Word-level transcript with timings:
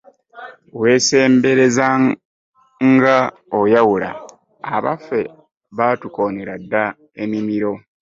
Wensembereza 0.81 1.87
nga 2.91 3.17
oyawula 3.59 4.09
abaffe 4.75 5.21
batukonera 5.77 6.53
dda 6.61 6.83
emimiro. 7.23 7.73